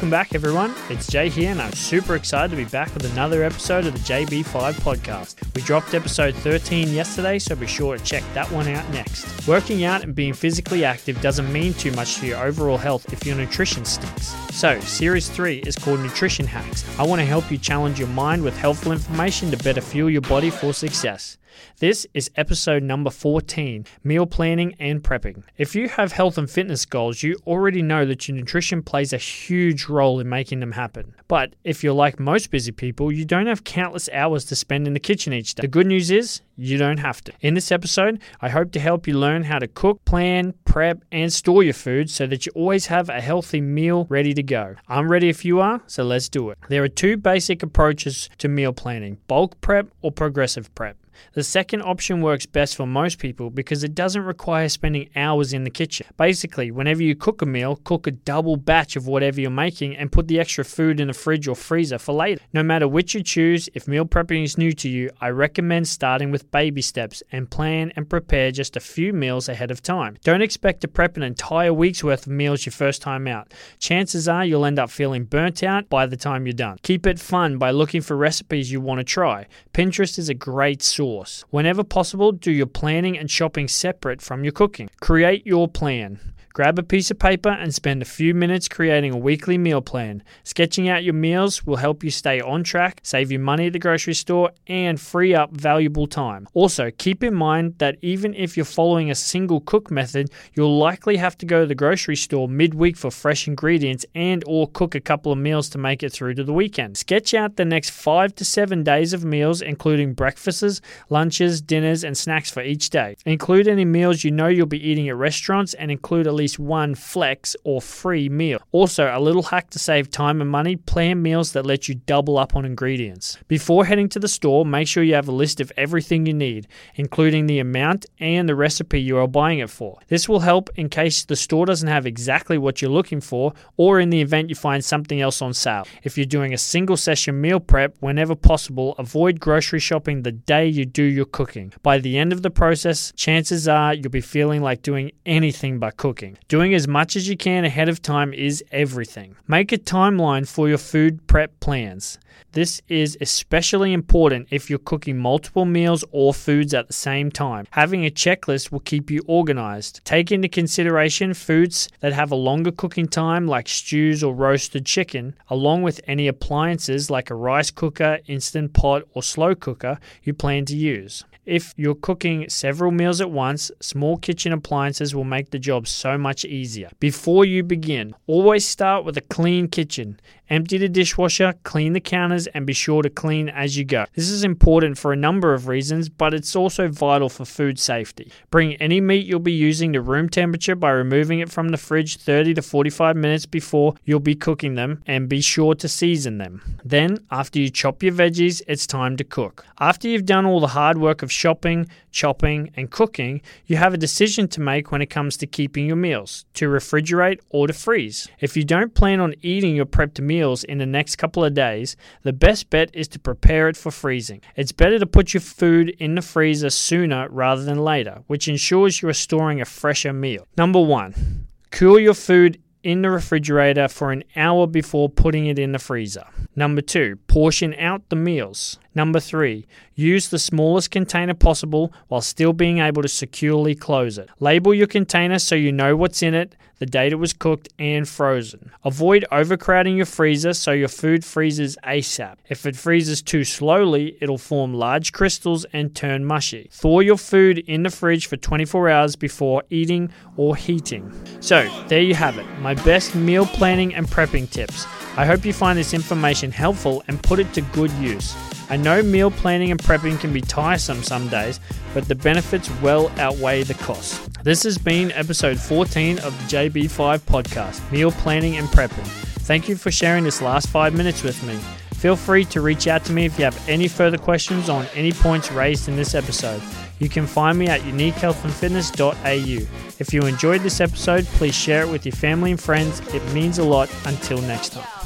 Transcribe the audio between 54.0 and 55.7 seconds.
require spending hours in the